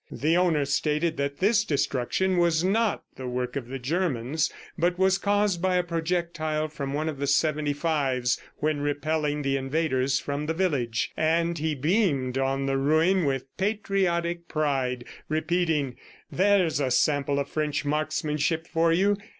[0.09, 5.19] The owner stated that this destruction was not the work of the Germans, but was
[5.19, 10.47] caused by a projectile from one of the seventy fives when repelling the invaders from
[10.47, 11.11] the village.
[11.15, 15.97] And he beamed on the ruin with patriotic pride, repeating:
[16.31, 19.17] "There's a sample of French marksmanship for you!